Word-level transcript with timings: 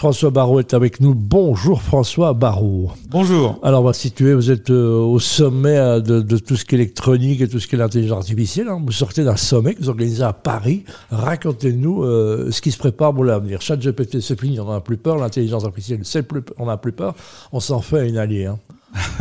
François 0.00 0.30
Barrault 0.30 0.60
est 0.60 0.72
avec 0.72 1.00
nous. 1.00 1.14
Bonjour 1.14 1.82
François 1.82 2.32
Barrault. 2.32 2.90
Bonjour. 3.10 3.58
Alors 3.62 3.82
on 3.82 3.84
va 3.84 3.92
situer, 3.92 4.32
vous 4.32 4.50
êtes 4.50 4.70
euh, 4.70 4.98
au 4.98 5.18
sommet 5.18 5.76
euh, 5.76 6.00
de, 6.00 6.38
tout 6.38 6.56
ce 6.56 6.64
qui 6.64 6.74
est 6.74 6.78
électronique 6.78 7.42
et 7.42 7.48
tout 7.48 7.60
ce 7.60 7.66
qui 7.66 7.74
est 7.74 7.78
l'intelligence 7.78 8.20
artificielle. 8.20 8.68
Hein. 8.68 8.80
Vous 8.82 8.92
sortez 8.92 9.24
d'un 9.24 9.36
sommet 9.36 9.74
que 9.74 9.82
vous 9.82 9.90
organisez 9.90 10.22
à 10.22 10.32
Paris. 10.32 10.86
Racontez-nous 11.10 12.02
euh, 12.02 12.50
ce 12.50 12.62
qui 12.62 12.70
se 12.70 12.78
prépare 12.78 13.12
pour 13.12 13.24
l'avenir. 13.24 13.60
Chat 13.60 13.76
GPT, 13.76 14.20
c'est 14.20 14.40
fini, 14.40 14.58
on 14.58 14.64
n'en 14.64 14.76
a 14.76 14.80
plus 14.80 14.96
peur. 14.96 15.18
L'intelligence 15.18 15.66
artificielle, 15.66 16.00
c'est 16.04 16.22
plus, 16.22 16.40
on 16.56 16.64
n'a 16.64 16.78
plus 16.78 16.92
peur. 16.92 17.14
On 17.52 17.60
s'en 17.60 17.82
fait 17.82 18.08
une 18.08 18.16
alliée. 18.16 18.46
Hein. 18.46 18.58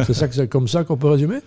c'est 0.08 0.14
ça, 0.14 0.32
c'est 0.32 0.48
comme 0.48 0.70
ça 0.70 0.86
qu'on 0.86 0.96
peut 0.96 1.10
résumer? 1.10 1.40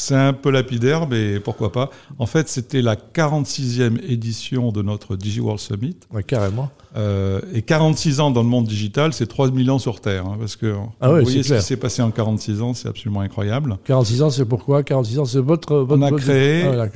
C'est 0.00 0.14
un 0.14 0.32
peu 0.32 0.50
lapidaire, 0.50 1.06
mais 1.06 1.40
pourquoi 1.40 1.72
pas. 1.72 1.90
En 2.18 2.26
fait, 2.26 2.48
c'était 2.48 2.82
la 2.82 2.96
46e 2.96 3.98
édition 4.08 4.72
de 4.72 4.82
notre 4.82 5.16
DigiWorld 5.16 5.60
Summit. 5.60 5.96
Oui, 6.12 6.24
carrément. 6.24 6.70
Euh, 6.96 7.40
et 7.52 7.62
46 7.62 8.20
ans 8.20 8.30
dans 8.30 8.42
le 8.42 8.48
monde 8.48 8.66
digital, 8.66 9.12
c'est 9.12 9.26
3000 9.26 9.70
ans 9.70 9.78
sur 9.78 10.00
Terre. 10.00 10.26
Hein, 10.26 10.36
parce 10.40 10.56
que 10.56 10.74
ah 11.00 11.08
vous 11.08 11.20
voyez 11.20 11.42
ce 11.42 11.54
qui 11.54 11.62
s'est 11.62 11.76
passé 11.76 12.02
en 12.02 12.10
46 12.10 12.62
ans, 12.62 12.74
c'est 12.74 12.88
absolument 12.88 13.20
incroyable. 13.20 13.78
46 13.84 14.22
ans, 14.22 14.30
c'est 14.30 14.44
pourquoi? 14.46 14.82
46 14.82 15.18
ans, 15.18 15.24
c'est 15.26 15.38
votre, 15.38 15.76
votre... 15.76 16.00
On 16.00 16.02
a 16.02 16.10
créé 16.12 16.64
ah, 16.64 16.88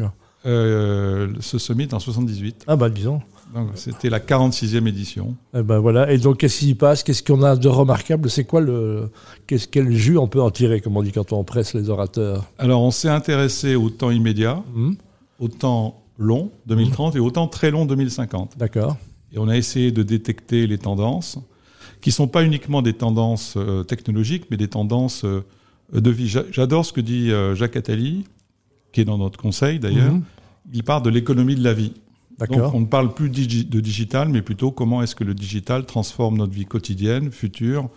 euh, 0.47 1.29
ce 1.41 1.59
summit 1.59 1.89
en 1.93 1.99
78. 1.99 2.65
Ah 2.67 2.77
bah 2.77 2.91
disons. 2.91 3.21
C'était 3.75 4.11
la 4.11 4.19
46e 4.19 4.89
édition. 4.89 5.37
Et 5.55 5.59
eh 5.61 5.63
ben 5.63 5.79
voilà. 5.79 6.11
Et 6.11 6.19
donc 6.19 6.39
qu'est-ce 6.39 6.59
qui 6.59 6.71
se 6.71 6.75
passe? 6.75 7.05
Qu'est-ce 7.05 7.23
qu'on 7.23 7.43
a 7.45 7.55
de 7.55 7.69
remarquable? 7.69 8.29
C'est 8.29 8.45
quoi 8.45 8.61
le 8.61 9.11
qu'est-ce 9.47 9.69
quel 9.69 9.93
jus 9.93 10.19
on 10.19 10.27
peut 10.27 10.43
en 10.43 10.51
tirer, 10.51 10.81
comme 10.81 10.97
on 10.97 11.03
dit 11.03 11.13
quand 11.13 11.33
on 11.33 11.45
presse 11.45 11.73
les 11.73 11.89
orateurs? 11.89 12.45
Alors 12.59 12.83
on 12.83 12.91
s'est 12.91 13.09
intéressé 13.09 13.77
au 13.77 13.91
temps 13.91 14.11
immédiat, 14.11 14.63
mmh. 14.75 14.93
au 15.39 15.49
temps 15.49 16.03
long 16.19 16.51
2030 16.67 17.17
et 17.17 17.21
au 17.21 17.31
temps 17.31 17.47
très 17.47 17.71
long 17.71 17.87
2050. 17.87 18.59
D'accord. 18.59 18.97
Et 19.33 19.39
on 19.39 19.49
a 19.49 19.57
essayé 19.57 19.93
de 19.93 20.03
détecter 20.03 20.67
les 20.67 20.79
tendances 20.79 21.39
qui 22.01 22.11
sont 22.11 22.29
pas 22.29 22.45
uniquement 22.45 22.83
des 22.83 22.93
tendances 22.93 23.55
euh, 23.57 23.83
technologiques, 23.83 24.47
mais 24.51 24.57
des 24.57 24.69
tendances 24.69 25.25
euh, 25.25 25.45
de 25.93 26.11
vie. 26.11 26.29
J'adore 26.51 26.85
ce 26.85 26.93
que 26.93 27.01
dit 27.01 27.31
Jacques 27.55 27.77
Attali, 27.77 28.25
qui 28.93 29.01
est 29.01 29.05
dans 29.05 29.19
notre 29.19 29.39
conseil 29.39 29.79
d'ailleurs. 29.79 30.13
Mmh. 30.13 30.23
Il 30.73 30.83
parle 30.83 31.03
de 31.03 31.11
l'économie 31.11 31.55
de 31.55 31.65
la 31.65 31.75
vie. 31.75 31.93
Donc 32.39 32.75
on 32.75 32.81
ne 32.81 32.87
parle 32.87 33.15
plus 33.15 33.29
de 33.29 33.81
digital, 33.81 34.29
mais 34.29 34.43
plutôt 34.43 34.73
comment 34.73 35.03
est-ce 35.03 35.15
que 35.15 35.25
le 35.25 35.35
digital 35.35 35.87
transforme 35.87 36.37
notre 36.37 36.53
vie 36.53 36.67
quotidienne, 36.67 37.31
future 37.31 37.89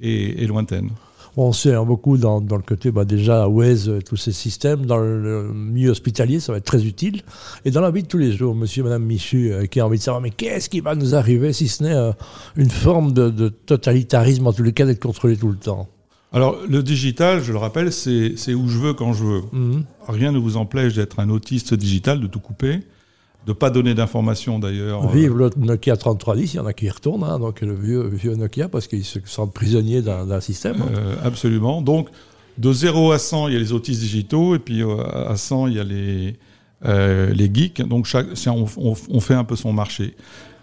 et, 0.00 0.46
lointaine. 0.46 0.90
On 1.36 1.52
sait 1.52 1.74
hein, 1.74 1.84
beaucoup 1.84 2.16
dans, 2.18 2.40
le 2.40 2.62
côté, 2.62 2.90
bah, 2.90 3.04
déjà, 3.04 3.48
Waze, 3.48 3.90
tous 4.04 4.16
ces 4.16 4.32
systèmes, 4.32 4.86
dans 4.86 4.98
le 4.98 5.52
milieu 5.52 5.90
hospitalier, 5.90 6.40
ça 6.40 6.52
va 6.52 6.58
être 6.58 6.64
très 6.64 6.84
utile. 6.84 7.22
Et 7.64 7.70
dans 7.70 7.80
la 7.80 7.90
vie 7.90 8.02
de 8.02 8.08
tous 8.08 8.18
les 8.18 8.32
jours, 8.32 8.54
monsieur 8.54 8.80
et 8.80 8.84
madame 8.84 9.04
Michu, 9.04 9.52
euh, 9.52 9.66
qui 9.66 9.78
a 9.78 9.86
envie 9.86 9.98
de 9.98 10.02
savoir, 10.02 10.20
mais 10.20 10.30
qu'est-ce 10.30 10.68
qui 10.68 10.80
va 10.80 10.96
nous 10.96 11.14
arriver 11.14 11.52
si 11.52 11.68
ce 11.68 11.84
n'est 11.84 11.94
euh, 11.94 12.12
une 12.56 12.70
forme 12.70 13.12
de, 13.12 13.48
totalitarisme, 13.48 14.46
en 14.46 14.52
tous 14.52 14.64
les 14.64 14.72
cas, 14.72 14.86
d'être 14.86 15.02
contrôlé 15.02 15.36
tout 15.36 15.48
le 15.48 15.56
temps? 15.56 15.88
Alors, 16.32 16.58
le 16.68 16.82
digital, 16.82 17.42
je 17.42 17.50
le 17.52 17.58
rappelle, 17.58 17.92
c'est 17.92 18.54
où 18.54 18.68
je 18.68 18.78
veux 18.78 18.94
quand 18.94 19.12
je 19.12 19.24
veux. 19.24 19.42
Mhm. 19.52 19.84
Rien 20.08 20.30
ne 20.30 20.38
vous 20.38 20.56
empêche 20.56 20.94
d'être 20.94 21.18
un 21.18 21.28
autiste 21.28 21.74
digital, 21.74 22.20
de 22.20 22.26
tout 22.26 22.40
couper 22.40 22.80
de 23.46 23.52
pas 23.52 23.70
donner 23.70 23.94
d'informations 23.94 24.58
d'ailleurs. 24.58 25.08
Vive 25.08 25.36
le 25.36 25.50
Nokia 25.56 25.96
3310, 25.96 26.54
il 26.54 26.56
y 26.56 26.60
en 26.60 26.66
a 26.66 26.72
qui 26.72 26.86
y 26.86 26.90
retournent, 26.90 27.24
hein, 27.24 27.38
donc 27.38 27.60
le 27.62 27.74
vieux, 27.74 28.06
vieux 28.06 28.34
Nokia, 28.34 28.68
parce 28.68 28.86
qu'ils 28.86 29.04
se 29.04 29.18
sentent 29.24 29.54
prisonniers 29.54 30.02
d'un 30.02 30.40
système. 30.40 30.76
Euh, 30.94 31.14
absolument. 31.24 31.80
Donc, 31.80 32.08
de 32.58 32.72
0 32.72 33.12
à 33.12 33.18
100, 33.18 33.48
il 33.48 33.54
y 33.54 33.56
a 33.56 33.60
les 33.60 33.72
autistes 33.72 34.00
digitaux, 34.00 34.54
et 34.54 34.58
puis 34.58 34.82
euh, 34.82 35.02
à 35.04 35.36
100, 35.36 35.68
il 35.68 35.74
y 35.74 35.80
a 35.80 35.84
les, 35.84 36.36
euh, 36.84 37.32
les 37.32 37.50
geeks. 37.52 37.82
Donc, 37.82 38.04
chaque, 38.04 38.26
on, 38.46 38.66
on, 38.76 39.20
fait 39.20 39.34
un 39.34 39.44
peu 39.44 39.56
son 39.56 39.72
marché. 39.72 40.14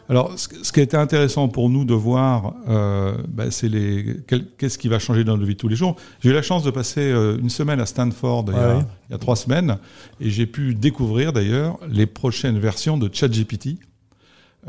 Alors, 0.10 0.34
ce 0.38 0.72
qui 0.72 0.80
a 0.80 0.84
été 0.84 0.96
intéressant 0.96 1.50
pour 1.50 1.70
nous 1.70 1.84
de 1.84 1.94
voir, 1.94 2.54
euh, 2.70 3.18
bah, 3.28 3.52
c'est 3.52 3.68
les 3.68 4.18
qu'est-ce 4.58 4.78
qui 4.78 4.88
va 4.88 5.00
changer 5.00 5.26
dans 5.26 5.38
nos 5.38 5.46
vies 5.46 5.58
tous 5.58 5.68
les 5.68 5.76
jours. 5.76 5.98
J'ai 6.22 6.30
eu 6.30 6.34
la 6.34 6.42
chance 6.42 6.64
de 6.64 6.72
passer 6.72 7.02
euh, 7.02 7.38
une 7.38 7.50
semaine 7.50 7.82
à 7.82 7.86
Stanford 7.86 8.46
il, 8.48 9.12
y 9.12 9.14
a, 9.14 9.18
trois 9.18 9.36
semaines, 9.36 9.78
et 10.22 10.30
j'ai 10.30 10.46
pu 10.46 10.76
découvrir 10.76 11.34
d'ailleurs 11.34 11.78
les 11.90 12.06
prochaines 12.06 12.58
versions 12.58 12.98
de 12.98 13.10
ChatGPT. 13.12 13.80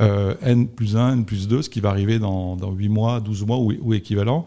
Euh, 0.00 0.34
N 0.43 0.69
plus 0.69 0.97
1, 0.97 1.12
N 1.12 1.25
plus 1.25 1.48
2, 1.48 1.62
ce 1.62 1.71
qui 1.71 1.81
va 1.81 1.91
arriver 1.91 2.19
dans, 2.19 2.56
dans 2.56 2.72
8 2.72 2.88
mois, 2.88 3.21
12 3.21 3.47
mois 3.47 3.59
ou, 3.59 3.72
ou 3.81 3.94
équivalent. 3.94 4.44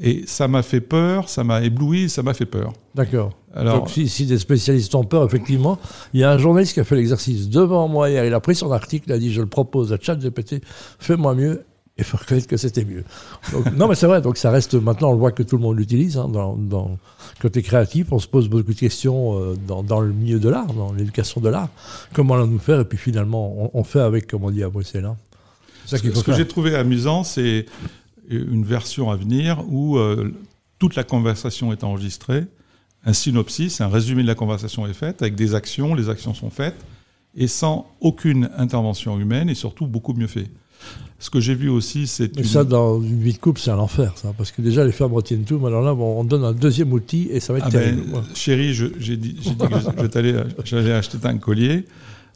Et 0.00 0.24
ça 0.26 0.46
m'a 0.46 0.62
fait 0.62 0.80
peur, 0.80 1.28
ça 1.28 1.42
m'a 1.44 1.62
ébloui, 1.62 2.08
ça 2.08 2.22
m'a 2.22 2.34
fait 2.34 2.46
peur. 2.46 2.72
D'accord. 2.94 3.32
Donc 3.56 3.90
si, 3.90 4.26
des 4.26 4.38
spécialistes 4.38 4.94
ont 4.94 5.04
peur, 5.04 5.24
effectivement, 5.24 5.78
il 6.12 6.20
y 6.20 6.24
a 6.24 6.30
un 6.30 6.38
journaliste 6.38 6.74
qui 6.74 6.80
a 6.80 6.84
fait 6.84 6.96
l'exercice 6.96 7.48
devant 7.48 7.88
moi 7.88 8.10
hier, 8.10 8.24
il 8.24 8.34
a 8.34 8.40
pris 8.40 8.54
son 8.54 8.70
article, 8.70 9.06
il 9.08 9.12
a 9.12 9.18
dit 9.18 9.32
je 9.32 9.40
le 9.40 9.48
propose 9.48 9.92
à 9.92 9.98
ChatGPT, 10.00 10.62
fais-moi 10.98 11.34
mieux, 11.34 11.64
et 11.96 12.04
faut 12.04 12.16
reconnaître 12.16 12.46
que 12.46 12.56
c'était 12.56 12.84
mieux. 12.84 13.02
non 13.76 13.88
mais 13.88 13.96
c'est 13.96 14.06
vrai, 14.06 14.20
donc 14.20 14.36
ça 14.36 14.50
reste, 14.50 14.74
maintenant 14.74 15.10
on 15.10 15.12
le 15.12 15.18
voit 15.18 15.32
que 15.32 15.42
tout 15.42 15.56
le 15.56 15.62
monde 15.62 15.76
l'utilise, 15.76 16.16
hein, 16.16 16.28
dans, 16.28 16.54
dans, 16.56 16.98
côté 17.40 17.62
créatif, 17.62 18.12
on 18.12 18.20
se 18.20 18.28
pose 18.28 18.48
beaucoup 18.48 18.74
de 18.74 18.78
questions 18.78 19.40
euh, 19.40 19.56
dans, 19.66 19.82
dans, 19.82 20.00
le 20.00 20.12
milieu 20.12 20.38
de 20.38 20.48
l'art, 20.48 20.72
dans 20.72 20.92
l'éducation 20.92 21.40
de 21.40 21.48
l'art, 21.48 21.70
comment 22.12 22.34
allons-nous 22.34 22.60
faire, 22.60 22.80
et 22.80 22.84
puis 22.84 22.98
finalement 22.98 23.70
on, 23.74 23.82
fait 23.84 24.00
avec, 24.00 24.28
comme 24.28 24.44
on 24.44 24.50
dit 24.50 24.62
à 24.62 24.68
Bruxelles. 24.68 25.06
Hein. 25.06 25.16
Ce, 25.86 25.96
ce 25.96 26.22
que 26.22 26.34
j'ai 26.34 26.46
trouvé 26.46 26.76
amusant, 26.76 27.24
c'est 27.24 27.66
une 28.28 28.64
version 28.64 29.10
à 29.10 29.16
venir 29.16 29.64
où 29.68 29.96
euh, 29.96 30.34
toute 30.78 30.96
la 30.96 31.04
conversation 31.04 31.72
est 31.72 31.84
enregistrée, 31.84 32.44
un 33.04 33.12
synopsis, 33.12 33.80
un 33.80 33.88
résumé 33.88 34.22
de 34.22 34.28
la 34.28 34.34
conversation 34.34 34.86
est 34.86 34.94
fait, 34.94 35.22
avec 35.22 35.34
des 35.34 35.54
actions, 35.54 35.94
les 35.94 36.08
actions 36.08 36.34
sont 36.34 36.50
faites, 36.50 36.76
et 37.36 37.46
sans 37.46 37.90
aucune 38.00 38.50
intervention 38.56 39.18
humaine, 39.18 39.48
et 39.48 39.54
surtout 39.54 39.86
beaucoup 39.86 40.12
mieux 40.12 40.26
fait. 40.26 40.48
Ce 41.18 41.30
que 41.30 41.40
j'ai 41.40 41.54
vu 41.54 41.68
aussi, 41.68 42.06
c'est. 42.06 42.36
Mais 42.36 42.44
ça, 42.44 42.62
dans 42.62 43.02
une 43.02 43.20
vie 43.20 43.32
de 43.32 43.38
couple, 43.38 43.60
c'est 43.60 43.72
un 43.72 43.78
enfer, 43.78 44.12
ça. 44.16 44.32
Parce 44.36 44.52
que 44.52 44.62
déjà, 44.62 44.84
les 44.84 44.92
femmes 44.92 45.12
retiennent 45.12 45.42
tout. 45.42 45.58
Mais 45.58 45.66
alors 45.66 45.82
là, 45.82 45.92
on 45.92 46.22
donne 46.22 46.44
un 46.44 46.52
deuxième 46.52 46.92
outil 46.92 47.28
et 47.32 47.40
ça 47.40 47.52
va 47.52 47.58
être 47.58 47.66
ah 47.66 47.70
ben, 47.70 47.96
terrible. 47.96 48.22
chérie, 48.34 48.72
j'ai 48.72 49.16
dit, 49.16 49.32
dit, 49.32 49.56
que 49.56 50.64
j'allais 50.64 50.92
acheter 50.92 51.18
un 51.24 51.38
collier. 51.38 51.86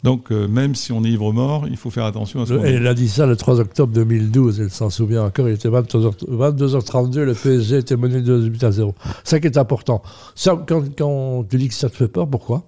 Donc, 0.02 0.32
euh, 0.32 0.48
même 0.48 0.74
si 0.74 0.90
on 0.90 1.04
est 1.04 1.10
ivre-mort, 1.10 1.68
il 1.68 1.76
faut 1.76 1.90
faire 1.90 2.04
attention 2.04 2.42
à 2.42 2.46
ce 2.46 2.54
qu'on 2.54 2.64
Elle 2.64 2.86
a 2.88 2.94
dit 2.94 3.08
ça 3.08 3.24
le 3.24 3.36
3 3.36 3.60
octobre 3.60 3.92
2012, 3.92 4.60
elle 4.60 4.70
s'en 4.70 4.90
souvient 4.90 5.22
encore. 5.22 5.48
Il 5.48 5.54
était 5.54 5.68
22h, 5.68 6.84
32 6.84 7.24
le 7.24 7.34
PSG 7.34 7.78
était 7.78 7.96
mené 7.96 8.20
de 8.20 8.42
8 8.42 8.64
à 8.64 8.72
0. 8.72 8.94
Ça 9.22 9.38
qui 9.38 9.46
est 9.46 9.58
important. 9.58 10.02
Ça, 10.34 10.60
quand, 10.66 10.82
quand 10.96 11.44
tu 11.48 11.56
dis 11.56 11.68
que 11.68 11.74
ça 11.74 11.88
te 11.88 11.96
fait 11.96 12.08
peur, 12.08 12.28
pourquoi? 12.28 12.64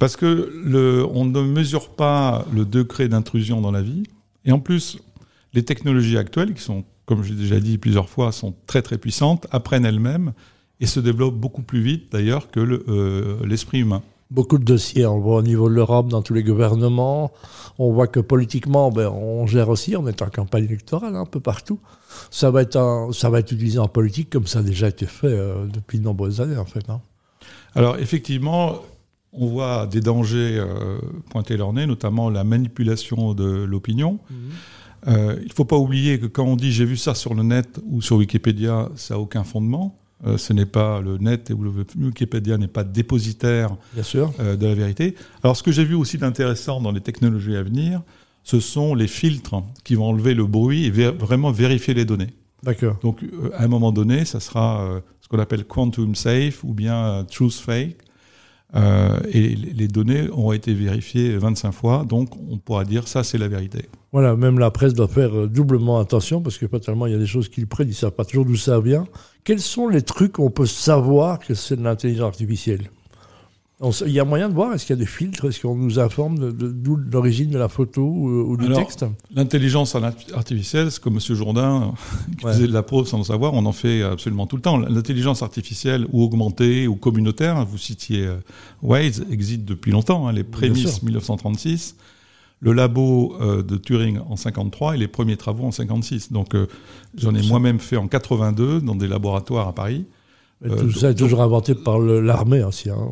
Parce 0.00 0.16
que 0.16 0.52
le, 0.64 1.06
on 1.12 1.24
ne 1.24 1.42
mesure 1.42 1.90
pas 1.90 2.44
le 2.52 2.64
degré 2.64 3.08
d'intrusion 3.08 3.60
dans 3.60 3.72
la 3.72 3.82
vie. 3.82 4.02
Et 4.44 4.50
en 4.50 4.58
plus, 4.58 4.98
les 5.54 5.64
technologies 5.64 6.18
actuelles, 6.18 6.54
qui 6.54 6.62
sont, 6.62 6.84
comme 7.06 7.22
j'ai 7.22 7.34
déjà 7.34 7.60
dit 7.60 7.78
plusieurs 7.78 8.08
fois, 8.08 8.32
sont 8.32 8.54
très 8.66 8.82
très 8.82 8.98
puissantes, 8.98 9.46
apprennent 9.52 9.84
elles-mêmes 9.84 10.32
et 10.80 10.86
se 10.86 10.98
développent 10.98 11.38
beaucoup 11.38 11.62
plus 11.62 11.82
vite 11.82 12.12
d'ailleurs 12.12 12.50
que 12.50 12.60
euh, 12.60 13.44
l'esprit 13.44 13.80
humain 13.80 14.02
beaucoup 14.30 14.58
de 14.58 14.64
dossiers. 14.64 15.06
On 15.06 15.16
le 15.16 15.22
voit 15.22 15.36
au 15.36 15.42
niveau 15.42 15.68
de 15.68 15.74
l'Europe, 15.74 16.08
dans 16.08 16.22
tous 16.22 16.34
les 16.34 16.42
gouvernements. 16.42 17.32
On 17.78 17.92
voit 17.92 18.06
que 18.06 18.20
politiquement, 18.20 18.90
ben, 18.90 19.08
on 19.08 19.46
gère 19.46 19.68
aussi. 19.68 19.96
On 19.96 20.06
est 20.06 20.22
en 20.22 20.28
campagne 20.28 20.64
électorale 20.64 21.16
un 21.16 21.26
peu 21.26 21.40
partout. 21.40 21.78
Ça 22.30 22.50
va 22.50 22.62
être, 22.62 23.10
ça 23.12 23.30
va 23.30 23.40
être 23.40 23.52
utilisé 23.52 23.78
en 23.78 23.88
politique 23.88 24.30
comme 24.30 24.46
ça 24.46 24.60
a 24.60 24.62
déjà 24.62 24.88
été 24.88 25.06
fait 25.06 25.26
euh, 25.28 25.66
depuis 25.66 25.98
de 25.98 26.04
nombreuses 26.04 26.40
années, 26.40 26.56
en 26.56 26.64
fait. 26.64 26.88
Hein. 26.88 27.00
Alors, 27.74 27.98
effectivement, 27.98 28.80
on 29.32 29.46
voit 29.46 29.86
des 29.86 30.00
dangers 30.00 30.58
euh, 30.58 30.98
pointer 31.30 31.56
leur 31.56 31.72
nez, 31.72 31.86
notamment 31.86 32.30
la 32.30 32.44
manipulation 32.44 33.34
de 33.34 33.64
l'opinion. 33.64 34.18
Mhm. 34.30 34.36
Euh, 35.06 35.36
il 35.40 35.48
ne 35.48 35.52
faut 35.52 35.64
pas 35.64 35.76
oublier 35.76 36.18
que 36.18 36.26
quand 36.26 36.44
on 36.44 36.56
dit 36.56 36.72
j'ai 36.72 36.84
vu 36.84 36.96
ça 36.96 37.14
sur 37.14 37.34
le 37.34 37.44
net 37.44 37.78
ou 37.86 38.02
sur 38.02 38.16
Wikipédia, 38.16 38.88
ça 38.96 39.14
n'a 39.14 39.20
aucun 39.20 39.44
fondement. 39.44 39.96
Euh, 40.26 40.36
ce 40.36 40.52
n'est 40.52 40.66
pas 40.66 41.00
le 41.00 41.16
net 41.18 41.52
ou 41.56 41.62
le 41.62 41.72
Wikipédia 41.96 42.58
n'est 42.58 42.66
pas 42.66 42.82
dépositaire 42.82 43.76
euh, 43.96 44.56
de 44.56 44.66
la 44.66 44.74
vérité. 44.74 45.14
Alors, 45.44 45.56
ce 45.56 45.62
que 45.62 45.70
j'ai 45.70 45.84
vu 45.84 45.94
aussi 45.94 46.18
d'intéressant 46.18 46.80
dans 46.80 46.90
les 46.90 47.00
technologies 47.00 47.54
à 47.54 47.62
venir, 47.62 48.02
ce 48.42 48.58
sont 48.58 48.94
les 48.94 49.06
filtres 49.06 49.62
qui 49.84 49.94
vont 49.94 50.06
enlever 50.06 50.34
le 50.34 50.46
bruit 50.46 50.86
et 50.86 50.90
vraiment 50.90 51.52
vérifier 51.52 51.94
les 51.94 52.04
données. 52.04 52.34
D'accord. 52.64 52.98
Donc, 53.02 53.22
euh, 53.22 53.50
à 53.54 53.64
un 53.64 53.68
moment 53.68 53.92
donné, 53.92 54.24
ça 54.24 54.40
sera 54.40 55.00
ce 55.20 55.28
qu'on 55.28 55.38
appelle 55.38 55.64
quantum 55.64 56.14
safe 56.16 56.64
ou 56.64 56.74
bien 56.74 57.24
truth 57.30 57.54
fake. 57.54 57.98
Euh, 58.76 59.18
et 59.32 59.54
les 59.54 59.88
données 59.88 60.28
ont 60.30 60.52
été 60.52 60.74
vérifiées 60.74 61.38
25 61.38 61.72
fois, 61.72 62.04
donc 62.06 62.36
on 62.50 62.58
pourra 62.58 62.84
dire 62.84 63.08
ça 63.08 63.24
c'est 63.24 63.38
la 63.38 63.48
vérité. 63.48 63.86
Voilà, 64.12 64.36
même 64.36 64.58
la 64.58 64.70
presse 64.70 64.92
doit 64.92 65.08
faire 65.08 65.34
euh, 65.34 65.46
doublement 65.46 65.98
attention 65.98 66.42
parce 66.42 66.58
que 66.58 66.66
pas 66.66 66.78
tellement 66.78 67.06
il 67.06 67.12
y 67.12 67.16
a 67.16 67.18
des 67.18 67.26
choses 67.26 67.48
qu'ils 67.48 67.66
prennent, 67.66 67.88
ils 67.88 67.92
ne 67.92 67.96
savent 67.96 68.12
pas 68.12 68.26
toujours 68.26 68.44
d'où 68.44 68.56
ça 68.56 68.78
vient. 68.80 69.06
Quels 69.44 69.60
sont 69.60 69.88
les 69.88 70.02
trucs 70.02 70.32
qu'on 70.32 70.50
peut 70.50 70.66
savoir 70.66 71.38
que 71.38 71.54
c'est 71.54 71.76
de 71.76 71.82
l'intelligence 71.82 72.28
artificielle? 72.28 72.90
Il 73.80 74.10
y 74.10 74.18
a 74.18 74.24
moyen 74.24 74.48
de 74.48 74.54
voir, 74.54 74.74
est-ce 74.74 74.86
qu'il 74.86 74.96
y 74.96 74.98
a 74.98 75.00
des 75.00 75.06
filtres 75.06 75.44
Est-ce 75.44 75.60
qu'on 75.60 75.76
nous 75.76 76.00
informe 76.00 76.52
d'où 76.52 76.96
de, 76.96 77.12
l'origine 77.12 77.50
de 77.50 77.58
la 77.58 77.68
photo 77.68 78.02
ou, 78.02 78.56
du 78.56 78.72
texte 78.72 79.04
L'intelligence 79.32 79.94
artificielle, 80.34 80.90
c'est 80.90 81.00
comme 81.00 81.14
M. 81.14 81.36
Jourdain 81.36 81.94
qui 82.38 82.44
faisait 82.44 82.66
de 82.66 82.72
la 82.72 82.82
preuve 82.82 83.06
sans 83.06 83.18
le 83.18 83.24
savoir, 83.24 83.54
on 83.54 83.64
en 83.66 83.72
fait 83.72 84.02
absolument 84.02 84.48
tout 84.48 84.56
le 84.56 84.62
temps. 84.62 84.78
L'intelligence 84.78 85.42
artificielle 85.42 86.06
ou 86.12 86.24
augmentée 86.24 86.88
ou 86.88 86.96
communautaire, 86.96 87.64
vous 87.64 87.78
citiez 87.78 88.26
euh, 88.26 88.38
Waze, 88.82 89.24
existe 89.30 89.64
depuis 89.64 89.92
longtemps, 89.92 90.26
hein, 90.26 90.32
les 90.32 90.44
prémices 90.44 91.00
1936. 91.04 91.94
le 92.60 92.72
labo 92.72 93.36
euh, 93.40 93.62
de 93.62 93.76
Turing 93.76 94.18
en 94.28 94.34
53 94.34 94.96
et 94.96 94.98
les 94.98 95.08
premiers 95.08 95.36
travaux 95.36 95.64
en 95.64 95.70
56. 95.70 96.32
Donc 96.32 96.56
euh, 96.56 96.66
j'en 97.16 97.32
ai 97.32 97.46
moi-même 97.46 97.78
fait 97.78 97.96
en 97.96 98.08
82 98.08 98.80
dans 98.80 98.96
des 98.96 99.06
laboratoires 99.06 99.68
à 99.68 99.72
Paris. 99.72 100.04
Tout 100.64 100.72
euh, 100.72 100.90
ça 100.92 101.10
est 101.10 101.14
toujours 101.14 101.42
inventé 101.42 101.74
par 101.74 101.98
l'armée 101.98 102.64
aussi. 102.64 102.90
Hein. 102.90 103.10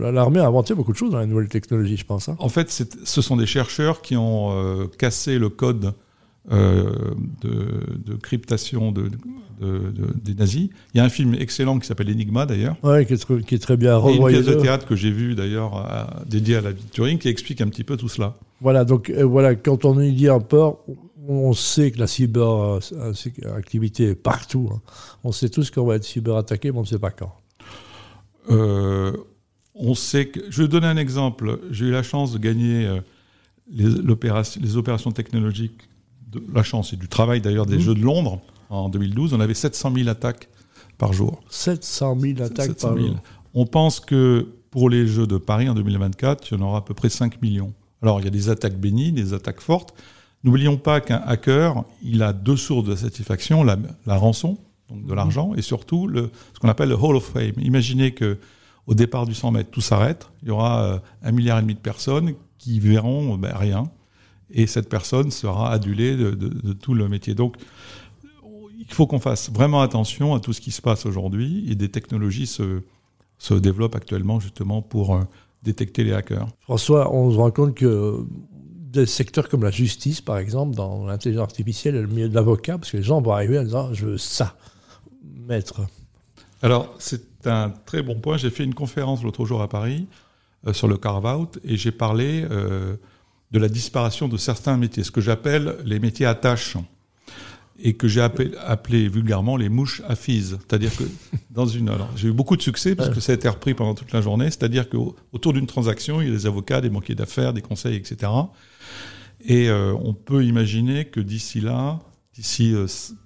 L'armée 0.00 0.40
a 0.40 0.46
inventé 0.46 0.74
beaucoup 0.74 0.92
de 0.92 0.96
choses 0.96 1.10
dans 1.10 1.20
les 1.20 1.26
nouvelles 1.26 1.48
technologies, 1.48 1.96
je 1.96 2.06
pense. 2.06 2.28
Hein. 2.28 2.36
En 2.38 2.48
fait, 2.48 2.70
ce 3.04 3.22
sont 3.22 3.36
des 3.36 3.46
chercheurs 3.46 4.00
qui 4.00 4.16
ont 4.16 4.88
cassé 4.98 5.38
le 5.38 5.50
code 5.50 5.92
de, 6.50 6.84
de, 7.42 8.14
cryptation 8.22 8.90
de, 8.90 9.10
des 9.60 10.34
nazis. 10.34 10.70
Il 10.94 10.98
y 10.98 11.00
a 11.00 11.04
un 11.04 11.10
film 11.10 11.34
excellent 11.34 11.78
qui 11.78 11.86
s'appelle 11.86 12.10
Enigma 12.10 12.46
d'ailleurs. 12.46 12.76
Oui, 12.82 13.04
qui, 13.04 13.16
qui, 13.44 13.54
est 13.54 13.58
très 13.58 13.76
bien 13.76 13.96
revoyé. 13.96 14.38
une 14.38 14.44
pièce 14.44 14.56
de 14.56 14.60
théâtre 14.60 14.86
que 14.86 14.96
j'ai 14.96 15.10
vue 15.10 15.34
d'ailleurs 15.34 16.24
dédiée 16.26 16.56
à 16.56 16.60
la 16.62 16.72
vie 16.72 16.84
de 16.84 16.90
Turing 16.90 17.18
qui 17.18 17.28
explique 17.28 17.60
un 17.60 17.68
petit 17.68 17.84
peu 17.84 17.98
tout 17.98 18.08
cela. 18.08 18.34
Voilà, 18.60 18.84
donc 18.84 19.10
euh, 19.10 19.24
voilà, 19.24 19.54
quand 19.54 19.84
on 19.84 20.00
y 20.00 20.12
dit 20.12 20.28
un 20.28 20.40
peur, 20.40 20.78
on 21.28 21.52
sait 21.52 21.90
que 21.90 21.98
la 21.98 22.06
cyberactivité 22.06 24.06
euh, 24.06 24.12
est 24.12 24.14
partout. 24.14 24.70
Hein. 24.72 24.80
On 25.24 25.32
sait 25.32 25.48
tous 25.48 25.70
qu'on 25.70 25.84
va 25.84 25.96
être 25.96 26.04
cyberattaqué, 26.04 26.72
mais 26.72 26.78
on 26.78 26.82
ne 26.82 26.86
sait 26.86 26.98
pas 26.98 27.10
quand. 27.10 27.34
Euh, 28.50 29.12
on 29.74 29.94
sait 29.94 30.28
que. 30.28 30.40
Je 30.50 30.62
vais 30.62 30.68
donner 30.68 30.86
un 30.86 30.96
exemple. 30.96 31.60
J'ai 31.70 31.86
eu 31.86 31.90
la 31.90 32.02
chance 32.02 32.32
de 32.32 32.38
gagner 32.38 33.00
les, 33.70 33.84
les, 33.84 34.76
opérations 34.76 35.12
technologiques. 35.12 35.88
De, 36.28 36.42
la 36.52 36.62
chance 36.62 36.92
et 36.92 36.96
du 36.96 37.08
travail 37.08 37.40
d'ailleurs 37.40 37.66
des 37.66 37.76
mmh. 37.76 37.80
Jeux 37.80 37.94
de 37.94 38.02
Londres 38.02 38.40
en 38.70 38.88
2012. 38.88 39.34
On 39.34 39.40
avait 39.40 39.54
700 39.54 39.92
000 39.94 40.08
attaques 40.08 40.48
par 40.96 41.12
jour. 41.12 41.42
700 41.50 42.18
000 42.20 42.42
attaques 42.42 42.74
par 42.74 42.96
jour. 42.96 43.16
On 43.54 43.66
pense 43.66 44.00
que 44.00 44.48
pour 44.70 44.90
les 44.90 45.06
Jeux 45.06 45.26
de 45.26 45.38
Paris 45.38 45.68
en 45.68 45.74
2024, 45.74 46.50
il 46.50 46.58
y 46.58 46.60
en 46.60 46.66
aura 46.66 46.78
à 46.78 46.82
peu 46.82 46.94
près 46.94 47.08
5 47.08 47.40
millions. 47.42 47.72
Alors, 48.02 48.20
il 48.20 48.24
y 48.24 48.28
a 48.28 48.30
des 48.30 48.48
attaques 48.48 48.78
bénies, 48.78 49.12
des 49.12 49.34
attaques 49.34 49.60
fortes. 49.60 49.94
N'oublions 50.44 50.76
pas 50.76 51.00
qu'un 51.00 51.22
hacker, 51.26 51.84
il 52.02 52.22
a 52.22 52.32
deux 52.32 52.56
sources 52.56 52.84
de 52.84 52.94
satisfaction, 52.94 53.64
la, 53.64 54.16
rançon, 54.16 54.58
donc 54.88 55.04
de 55.04 55.14
l'argent, 55.14 55.54
et 55.56 55.62
surtout 55.62 56.06
le, 56.06 56.30
ce 56.54 56.60
qu'on 56.60 56.68
appelle 56.68 56.90
le 56.90 56.94
Hall 56.94 57.16
of 57.16 57.24
Fame. 57.24 57.54
Imaginez 57.58 58.12
que 58.12 58.38
au 58.88 58.94
départ 58.94 59.26
du 59.26 59.34
100 59.34 59.52
mètres, 59.52 59.70
tout 59.70 59.82
s'arrête. 59.82 60.30
Il 60.42 60.48
y 60.48 60.50
aura 60.50 60.82
euh, 60.82 60.98
un 61.22 61.30
milliard 61.30 61.58
et 61.58 61.62
demi 61.62 61.74
de 61.74 61.78
personnes 61.78 62.34
qui 62.56 62.80
verront 62.80 63.36
ben, 63.36 63.54
rien. 63.54 63.90
Et 64.50 64.66
cette 64.66 64.88
personne 64.88 65.30
sera 65.30 65.70
adulée 65.70 66.16
de, 66.16 66.72
tout 66.72 66.94
le 66.94 67.06
métier. 67.06 67.34
Donc, 67.34 67.56
il 68.78 68.94
faut 68.94 69.06
qu'on 69.06 69.18
fasse 69.18 69.50
vraiment 69.50 69.82
attention 69.82 70.34
à 70.34 70.40
tout 70.40 70.54
ce 70.54 70.62
qui 70.62 70.70
se 70.70 70.80
passe 70.80 71.04
aujourd'hui. 71.04 71.70
Et 71.70 71.74
des 71.74 71.90
technologies 71.90 72.46
se, 72.46 72.80
se 73.36 73.52
développent 73.52 73.94
actuellement 73.94 74.40
justement 74.40 74.80
pour 74.80 75.14
euh, 75.14 75.20
détecter 75.62 76.02
les 76.02 76.14
hackers. 76.14 76.48
François, 76.60 77.12
on 77.12 77.30
se 77.30 77.36
rend 77.36 77.50
compte 77.50 77.74
que 77.74 78.24
des 78.90 79.06
secteurs 79.06 79.48
comme 79.48 79.62
la 79.62 79.70
justice, 79.70 80.20
par 80.20 80.38
exemple, 80.38 80.74
dans 80.74 81.06
l'intelligence 81.06 81.44
artificielle 81.44 81.94
le 81.94 82.06
milieu 82.06 82.28
de 82.28 82.34
l'avocat, 82.34 82.78
parce 82.78 82.90
que 82.90 82.96
les 82.96 83.02
gens 83.02 83.20
vont 83.20 83.32
arriver 83.32 83.58
en 83.58 83.64
disant 83.64 83.92
je 83.92 84.06
veux 84.06 84.18
ça, 84.18 84.56
maître. 85.22 85.80
Alors, 86.62 86.94
c'est 86.98 87.46
un 87.46 87.70
très 87.70 88.02
bon 88.02 88.18
point. 88.18 88.36
J'ai 88.36 88.50
fait 88.50 88.64
une 88.64 88.74
conférence 88.74 89.22
l'autre 89.22 89.44
jour 89.44 89.62
à 89.62 89.68
Paris 89.68 90.06
euh, 90.66 90.72
sur 90.72 90.88
le 90.88 90.96
carve-out 90.96 91.58
et 91.64 91.76
j'ai 91.76 91.92
parlé 91.92 92.46
euh, 92.50 92.96
de 93.52 93.58
la 93.58 93.68
disparition 93.68 94.28
de 94.28 94.36
certains 94.36 94.76
métiers, 94.76 95.04
ce 95.04 95.10
que 95.10 95.20
j'appelle 95.20 95.76
les 95.84 95.98
métiers 95.98 96.30
tâches 96.40 96.76
et 97.80 97.94
que 97.94 98.08
j'ai 98.08 98.20
appelé, 98.20 99.08
vulgairement 99.08 99.56
les 99.56 99.68
mouches 99.68 100.02
à 100.08 100.16
fise. 100.16 100.58
C'est-à-dire 100.60 100.94
que 100.96 101.04
dans 101.50 101.66
une. 101.66 101.88
Alors, 101.88 102.10
j'ai 102.16 102.28
eu 102.28 102.32
beaucoup 102.32 102.56
de 102.56 102.62
succès 102.62 102.94
parce 102.94 103.10
que 103.10 103.20
ça 103.20 103.32
a 103.32 103.34
été 103.34 103.48
repris 103.48 103.74
pendant 103.74 103.94
toute 103.94 104.12
la 104.12 104.20
journée. 104.20 104.46
C'est-à-dire 104.46 104.88
qu'autour 104.88 105.52
d'une 105.52 105.66
transaction, 105.66 106.20
il 106.20 106.28
y 106.28 106.30
a 106.30 106.34
des 106.34 106.46
avocats, 106.46 106.80
des 106.80 106.90
banquiers 106.90 107.14
d'affaires, 107.14 107.52
des 107.52 107.62
conseils, 107.62 107.96
etc. 107.96 108.32
Et 109.44 109.68
euh, 109.68 109.94
on 110.02 110.14
peut 110.14 110.44
imaginer 110.44 111.04
que 111.04 111.20
d'ici 111.20 111.60
là, 111.60 112.00
d'ici 112.34 112.74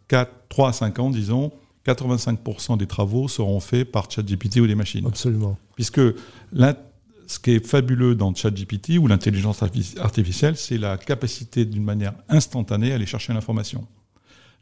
4, 0.08 0.30
3 0.48 0.68
à 0.68 0.72
5 0.72 0.98
ans, 0.98 1.10
disons, 1.10 1.52
85% 1.86 2.76
des 2.76 2.86
travaux 2.86 3.28
seront 3.28 3.60
faits 3.60 3.90
par 3.90 4.10
ChatGPT 4.10 4.58
ou 4.58 4.66
des 4.66 4.74
machines. 4.74 5.06
Absolument. 5.06 5.58
Puisque 5.74 6.00
ce 7.26 7.38
qui 7.38 7.52
est 7.52 7.66
fabuleux 7.66 8.14
dans 8.14 8.34
ChatGPT 8.34 8.98
ou 8.98 9.06
l'intelligence 9.06 9.62
artificielle, 9.62 10.56
c'est 10.56 10.78
la 10.78 10.96
capacité 10.98 11.64
d'une 11.64 11.84
manière 11.84 12.14
instantanée 12.28 12.92
à 12.92 12.96
aller 12.96 13.06
chercher 13.06 13.32
l'information. 13.32 13.86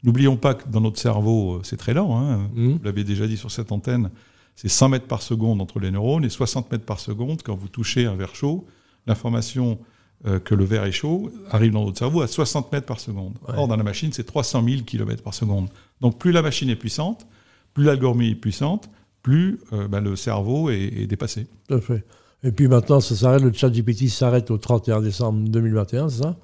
N'oublions 0.03 0.37
pas 0.37 0.55
que 0.55 0.67
dans 0.67 0.81
notre 0.81 0.99
cerveau, 0.99 1.55
euh, 1.55 1.61
c'est 1.63 1.77
très 1.77 1.93
lent. 1.93 2.17
Hein. 2.17 2.49
Mmh. 2.55 2.71
Vous 2.73 2.83
l'avez 2.83 3.03
déjà 3.03 3.27
dit 3.27 3.37
sur 3.37 3.51
cette 3.51 3.71
antenne, 3.71 4.09
c'est 4.55 4.69
100 4.69 4.89
mètres 4.89 5.07
par 5.07 5.21
seconde 5.21 5.61
entre 5.61 5.79
les 5.79 5.91
neurones 5.91 6.25
et 6.25 6.29
60 6.29 6.71
mètres 6.71 6.85
par 6.85 6.99
seconde 6.99 7.41
quand 7.43 7.55
vous 7.55 7.67
touchez 7.67 8.05
un 8.05 8.15
verre 8.15 8.35
chaud. 8.35 8.65
L'information 9.07 9.79
euh, 10.27 10.39
que 10.39 10.53
le 10.53 10.63
verre 10.65 10.85
est 10.85 10.91
chaud 10.91 11.31
arrive 11.49 11.71
dans 11.71 11.83
notre 11.83 11.97
cerveau 11.97 12.21
à 12.21 12.27
60 12.27 12.71
mètres 12.71 12.85
par 12.85 12.99
seconde. 12.99 13.33
Or, 13.47 13.67
dans 13.67 13.75
la 13.75 13.83
machine, 13.83 14.11
c'est 14.13 14.23
300 14.23 14.63
000 14.63 14.81
km 14.83 15.23
par 15.23 15.33
seconde. 15.33 15.69
Donc, 15.99 16.19
plus 16.19 16.31
la 16.31 16.43
machine 16.43 16.69
est 16.69 16.75
puissante, 16.75 17.25
plus 17.73 17.85
l'algorithme 17.85 18.21
est 18.21 18.35
puissante, 18.35 18.89
plus 19.23 19.59
euh, 19.73 19.87
ben, 19.87 19.99
le 19.99 20.15
cerveau 20.15 20.69
est, 20.69 21.07
dépassé. 21.07 21.47
Tout 21.67 21.75
à 21.75 21.81
fait. 21.81 22.05
Et 22.43 22.51
puis 22.51 22.67
maintenant, 22.67 22.99
ça 22.99 23.15
s'arrête, 23.15 23.41
le 23.41 23.51
chat 23.51 23.69
GPT 23.69 24.09
s'arrête 24.09 24.51
au 24.51 24.59
31 24.59 25.01
décembre 25.01 25.47
2021, 25.49 26.09
c'est 26.09 26.23
ça? 26.23 26.35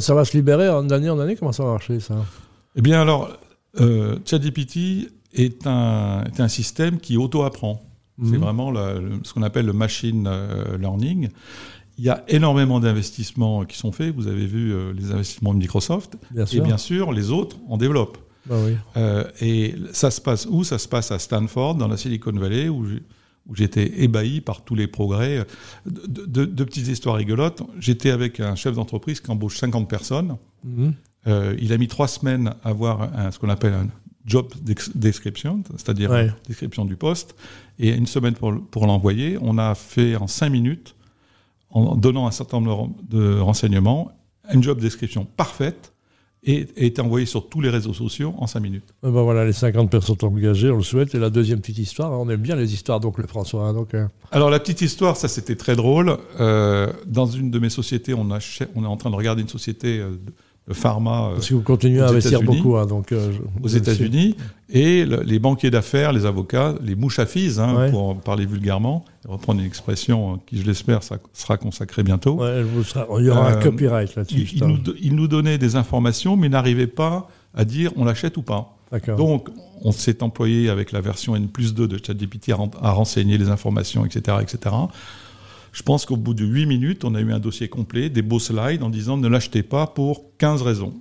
Ça 0.00 0.14
va 0.14 0.24
se 0.24 0.36
libérer 0.36 0.66
d'année 0.86 1.10
en 1.10 1.18
année? 1.20 1.36
Comment 1.36 1.52
ça 1.52 1.62
va 1.62 1.72
marcher, 1.72 2.00
ça? 2.00 2.16
Eh 2.76 2.82
bien 2.82 3.00
alors, 3.00 3.30
euh, 3.80 4.18
ChatGPT 4.24 5.10
est 5.32 5.66
un, 5.66 6.24
est 6.24 6.40
un 6.40 6.48
système 6.48 6.98
qui 6.98 7.16
auto-apprend. 7.16 7.82
C'est 8.22 8.38
mhm. 8.38 8.38
vraiment 8.38 8.72
ce 9.24 9.32
qu'on 9.32 9.42
appelle 9.42 9.66
le 9.66 9.72
machine 9.72 10.26
euh, 10.28 10.78
learning. 10.78 11.30
Il 11.98 12.04
y 12.04 12.08
a 12.08 12.24
énormément 12.28 12.80
d'investissements 12.80 13.64
qui 13.64 13.76
sont 13.76 13.92
faits. 13.92 14.14
Vous 14.14 14.28
avez 14.28 14.46
vu 14.46 14.72
euh, 14.72 14.92
les 14.92 15.10
investissements 15.10 15.52
de 15.52 15.58
Microsoft. 15.58 16.16
et 16.52 16.60
bien 16.60 16.78
sûr, 16.78 17.12
les 17.12 17.30
autres 17.30 17.56
en 17.68 17.76
développent. 17.76 18.18
Bah 18.46 18.56
oui. 18.64 18.76
euh, 18.98 19.24
et 19.40 19.74
ça 19.92 20.10
se 20.10 20.20
passe 20.20 20.46
où? 20.46 20.64
Ça 20.64 20.78
se 20.78 20.86
passe 20.86 21.10
à 21.10 21.18
Stanford, 21.18 21.76
dans 21.76 21.88
la 21.88 21.96
Silicon 21.96 22.32
Valley, 22.32 22.68
où 22.68 22.84
j'étais 23.54 24.02
ébahi 24.02 24.40
par 24.40 24.62
tous 24.62 24.74
les 24.74 24.86
progrès. 24.86 25.46
De, 25.86 26.44
de, 26.44 26.64
petites 26.64 26.88
histoires 26.88 27.16
rigolotes. 27.16 27.62
J'étais 27.80 28.10
avec 28.10 28.40
un 28.40 28.54
chef 28.54 28.74
d'entreprise 28.74 29.20
qui 29.20 29.30
embauche 29.30 29.56
50 29.56 29.88
personnes. 29.88 30.36
Mhm. 30.62 30.94
Euh, 31.26 31.56
il 31.60 31.72
a 31.72 31.78
mis 31.78 31.88
trois 31.88 32.08
semaines 32.08 32.54
à 32.64 32.70
avoir 32.70 33.10
ce 33.32 33.38
qu'on 33.38 33.48
appelle 33.48 33.74
un 33.74 33.88
job 34.26 34.52
description, 34.94 35.62
c'est-à-dire 35.72 36.34
description 36.46 36.84
du 36.84 36.96
poste, 36.96 37.34
et 37.78 37.90
une 37.90 38.06
semaine 38.06 38.34
pour, 38.34 38.54
pour 38.70 38.86
l'envoyer. 38.86 39.38
On 39.40 39.58
a 39.58 39.74
fait 39.74 40.16
en 40.16 40.26
cinq 40.26 40.50
minutes, 40.50 40.94
en 41.70 41.96
donnant 41.96 42.26
un 42.26 42.30
certain 42.30 42.60
nombre 42.60 42.90
de 43.08 43.38
renseignements, 43.38 44.12
une 44.52 44.62
job 44.62 44.80
description 44.80 45.26
parfaite 45.36 45.94
et 46.46 46.66
a 46.76 46.82
été 46.84 47.00
envoyée 47.00 47.26
sur 47.26 47.48
tous 47.48 47.60
les 47.60 47.70
réseaux 47.70 47.94
sociaux 47.94 48.34
en 48.38 48.46
cinq 48.46 48.60
minutes. 48.60 48.94
Ben 49.02 49.10
voilà, 49.10 49.44
les 49.46 49.54
50 49.54 49.90
personnes 49.90 50.16
engagées, 50.22 50.70
on 50.70 50.76
le 50.76 50.82
souhaite. 50.82 51.14
Et 51.14 51.18
la 51.18 51.30
deuxième 51.30 51.60
petite 51.60 51.78
histoire, 51.78 52.12
on 52.12 52.28
aime 52.28 52.40
bien 52.40 52.54
les 52.54 52.74
histoires, 52.74 53.00
donc 53.00 53.18
le 53.18 53.26
François. 53.26 53.64
Hein, 53.64 53.72
donc, 53.72 53.94
euh. 53.94 54.06
Alors 54.30 54.50
la 54.50 54.60
petite 54.60 54.82
histoire, 54.82 55.16
ça 55.16 55.28
c'était 55.28 55.56
très 55.56 55.74
drôle. 55.74 56.18
Euh, 56.38 56.92
dans 57.06 57.26
une 57.26 57.50
de 57.50 57.58
mes 57.58 57.70
sociétés, 57.70 58.12
on, 58.12 58.30
a, 58.30 58.38
on 58.74 58.84
est 58.84 58.86
en 58.86 58.96
train 58.96 59.10
de 59.10 59.16
regarder 59.16 59.40
une 59.40 59.48
société 59.48 59.98
le 59.98 60.18
pharma. 60.72 61.32
Parce 61.34 61.48
que 61.48 61.54
vous 61.54 61.60
continuez 61.60 62.00
à 62.00 62.08
investir 62.08 62.42
beaucoup, 62.42 62.76
hein, 62.76 62.86
donc 62.86 63.12
euh, 63.12 63.32
aux 63.62 63.68
États-Unis, 63.68 64.34
et 64.70 65.04
les 65.04 65.38
banquiers 65.38 65.70
d'affaires, 65.70 66.12
les 66.12 66.24
avocats, 66.24 66.74
les 66.82 66.94
mouches 66.94 67.18
à 67.18 67.26
fils, 67.26 67.58
hein, 67.58 67.88
pour 67.90 68.08
en 68.08 68.14
parler 68.14 68.46
vulgairement, 68.46 69.04
reprendre 69.28 69.60
une 69.60 69.66
expression 69.66 70.40
qui, 70.46 70.60
je 70.60 70.66
l'espère, 70.66 71.00
sera 71.02 71.56
consacrée 71.58 72.02
bientôt. 72.02 72.40
il 72.42 73.24
y 73.24 73.30
aura 73.30 73.50
un 73.50 73.56
euh, 73.56 73.62
copyright 73.62 74.14
là-dessus. 74.16 74.48
Ils, 75.02 75.14
nous, 75.14 75.28
donnaient 75.28 75.58
des 75.58 75.76
informations, 75.76 76.36
mais 76.36 76.48
n'arrivaient 76.48 76.86
pas 76.86 77.28
à 77.54 77.64
dire 77.64 77.92
on 77.96 78.04
l'achète 78.04 78.36
ou 78.36 78.42
pas. 78.42 78.70
Donc, 79.18 79.48
on 79.82 79.92
s'est 79.92 80.22
employé 80.22 80.70
avec 80.70 80.92
la 80.92 81.00
version 81.00 81.34
N 81.34 81.48
plus 81.48 81.74
2 81.74 81.88
de 81.88 81.98
ChatGPT 82.04 82.50
à, 82.50 82.58
à 82.80 82.92
renseigner 82.92 83.36
les 83.36 83.48
informations, 83.48 84.06
etc., 84.06 84.38
etc. 84.40 84.74
Je 85.74 85.82
pense 85.82 86.06
qu'au 86.06 86.16
bout 86.16 86.34
de 86.34 86.44
8 86.44 86.66
minutes, 86.66 87.04
on 87.04 87.16
a 87.16 87.20
eu 87.20 87.32
un 87.32 87.40
dossier 87.40 87.68
complet, 87.68 88.08
des 88.08 88.22
beaux 88.22 88.38
slides 88.38 88.84
en 88.84 88.90
disant 88.90 89.16
ne 89.16 89.26
l'achetez 89.26 89.64
pas 89.64 89.88
pour 89.88 90.36
15 90.38 90.62
raisons. 90.62 90.94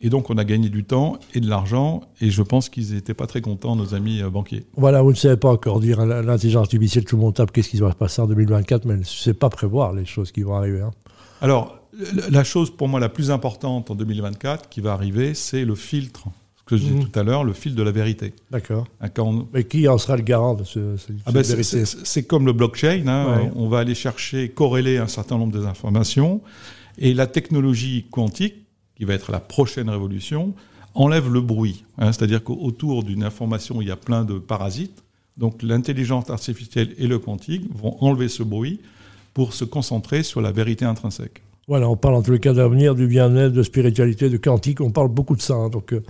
Et 0.00 0.10
donc, 0.10 0.30
on 0.30 0.38
a 0.38 0.44
gagné 0.44 0.68
du 0.68 0.84
temps 0.84 1.18
et 1.34 1.40
de 1.40 1.48
l'argent, 1.50 2.02
et 2.20 2.30
je 2.30 2.42
pense 2.42 2.68
qu'ils 2.68 2.94
n'étaient 2.94 3.14
pas 3.14 3.26
très 3.26 3.40
contents, 3.40 3.74
nos 3.74 3.94
amis 3.94 4.22
euh, 4.22 4.30
banquiers. 4.30 4.64
Voilà, 4.76 5.02
vous 5.02 5.10
ne 5.10 5.16
savez 5.16 5.36
pas 5.36 5.50
encore 5.50 5.80
dire 5.80 6.06
l'intelligence 6.06 6.62
artificielle, 6.62 7.04
tout 7.04 7.16
le 7.16 7.22
monde 7.22 7.34
tape 7.34 7.50
qu'est-ce 7.50 7.68
qui 7.68 7.78
va 7.78 7.90
se 7.90 7.96
passer 7.96 8.22
en 8.22 8.28
2024, 8.28 8.84
mais 8.84 8.96
ne 8.96 9.02
sait 9.02 9.34
pas 9.34 9.50
prévoir 9.50 9.92
les 9.92 10.04
choses 10.04 10.30
qui 10.30 10.42
vont 10.42 10.54
arriver. 10.54 10.80
Hein. 10.80 10.92
Alors, 11.40 11.80
la 12.30 12.44
chose 12.44 12.70
pour 12.70 12.86
moi 12.86 13.00
la 13.00 13.08
plus 13.08 13.32
importante 13.32 13.90
en 13.90 13.96
2024 13.96 14.68
qui 14.68 14.80
va 14.80 14.92
arriver, 14.92 15.34
c'est 15.34 15.64
le 15.64 15.74
filtre 15.74 16.28
que 16.68 16.76
je 16.76 16.82
disais 16.82 16.96
mhm. 16.96 17.08
tout 17.08 17.18
à 17.18 17.22
l'heure, 17.22 17.44
le 17.44 17.54
fil 17.54 17.74
de 17.74 17.82
la 17.82 17.90
vérité. 17.90 18.34
D'accord. 18.50 18.86
Mais 19.54 19.64
qui 19.64 19.88
en 19.88 19.96
sera 19.96 20.16
le 20.16 20.22
garant 20.22 20.54
de 20.54 20.64
ce, 20.64 20.98
ce 20.98 21.12
ah 21.24 21.32
ben 21.32 21.42
C'est 21.42 22.24
comme 22.24 22.44
le 22.44 22.52
blockchain. 22.52 23.04
Hein. 23.06 23.50
On 23.56 23.68
va 23.68 23.78
aller 23.78 23.94
chercher, 23.94 24.50
corréler 24.50 24.98
un 24.98 25.06
certain 25.06 25.38
nombre 25.38 25.58
d'informations. 25.58 26.42
Et 26.98 27.14
la 27.14 27.26
technologie 27.26 28.06
quantique, 28.10 28.66
qui 28.96 29.06
va 29.06 29.14
être 29.14 29.32
la 29.32 29.40
prochaine 29.40 29.88
révolution, 29.88 30.52
enlève 30.94 31.32
le 31.32 31.40
bruit. 31.40 31.86
Hein. 31.96 32.12
C'est-à-dire 32.12 32.44
qu'autour 32.44 33.02
d'une 33.02 33.24
information, 33.24 33.80
il 33.80 33.88
y 33.88 33.90
a 33.90 33.96
plein 33.96 34.24
de 34.26 34.38
parasites. 34.38 35.02
Donc 35.38 35.62
l'intelligence 35.62 36.28
artificielle 36.28 36.94
et 36.98 37.06
le 37.06 37.18
quantique 37.18 37.64
vont 37.74 37.96
enlever 38.00 38.28
ce 38.28 38.42
bruit 38.42 38.80
pour 39.32 39.54
se 39.54 39.64
concentrer 39.64 40.22
sur 40.22 40.42
la 40.42 40.52
vérité 40.52 40.84
intrinsèque. 40.84 41.42
Voilà, 41.66 41.88
on 41.88 41.96
parle 41.96 42.14
en 42.14 42.22
tous 42.22 42.32
les 42.32 42.40
cas 42.40 42.52
d'avenir, 42.52 42.94
du 42.94 43.06
bien-être, 43.06 43.52
de 43.52 43.62
spiritualité, 43.62 44.28
de 44.30 44.38
quantique, 44.38 44.80
on 44.80 44.90
parle 44.90 45.08
beaucoup 45.08 45.36
de 45.36 45.42
ça. 45.42 45.54
Hein. 45.54 45.68
donc, 45.68 45.92
euh, 45.92 46.02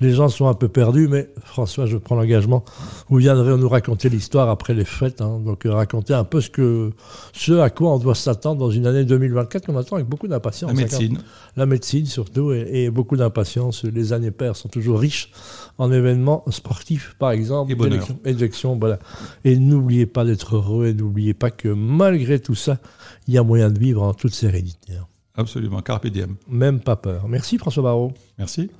les 0.00 0.12
gens 0.12 0.28
sont 0.28 0.46
un 0.46 0.54
peu 0.54 0.68
perdus, 0.68 1.08
mais 1.08 1.30
François, 1.44 1.86
je 1.86 1.96
prends 1.96 2.16
l'engagement. 2.16 2.64
Vous 3.08 3.16
viendrez 3.16 3.56
nous 3.56 3.68
raconter 3.68 4.08
l'histoire 4.08 4.48
après 4.48 4.74
les 4.74 4.84
fêtes, 4.84 5.20
hein. 5.20 5.40
donc 5.44 5.66
euh, 5.66 5.72
raconter 5.72 6.14
un 6.14 6.24
peu 6.24 6.40
ce, 6.40 6.50
que, 6.50 6.92
ce 7.32 7.52
à 7.52 7.70
quoi 7.70 7.92
on 7.92 7.98
doit 7.98 8.14
s'attendre 8.14 8.60
dans 8.60 8.70
une 8.70 8.86
année 8.86 9.04
2024 9.04 9.66
qu'on 9.66 9.76
attend 9.76 9.96
avec 9.96 10.08
beaucoup 10.08 10.28
d'impatience. 10.28 10.70
La 10.70 10.76
médecine. 10.76 11.18
La 11.56 11.66
médecine 11.66 12.06
surtout, 12.06 12.52
et, 12.52 12.90
beaucoup 12.90 13.16
d'impatience. 13.16 13.84
Les 13.84 14.12
années 14.12 14.30
paires 14.30 14.56
sont 14.56 14.68
toujours 14.68 15.00
riches 15.00 15.30
en 15.78 15.90
événements 15.90 16.44
sportifs, 16.50 17.16
par 17.18 17.30
exemple. 17.30 17.72
Et 17.72 17.74
voilà. 17.74 18.98
Et 19.44 19.56
n'oubliez 19.56 20.06
pas 20.06 20.24
d'être 20.24 20.56
heureux, 20.56 20.86
et 20.86 20.94
n'oubliez 20.94 21.34
pas 21.34 21.50
que 21.50 21.68
malgré 21.68 22.38
tout 22.40 22.54
ça, 22.54 22.78
il 23.28 23.34
y 23.34 23.38
a 23.38 23.42
moyen 23.42 23.70
de 23.70 23.78
vivre 23.78 24.02
en 24.02 24.14
toute 24.14 24.34
sérénité. 24.34 24.94
Hein. 24.94 25.06
Absolument, 25.36 25.82
carpe 25.82 26.06
diem. 26.06 26.36
Même 26.48 26.80
pas 26.80 26.96
peur. 26.96 27.28
Merci 27.28 27.58
François 27.58 27.82
Barrault. 27.82 28.12
Merci. 28.38 28.70